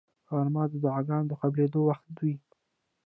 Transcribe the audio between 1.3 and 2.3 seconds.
قبلېدو وخت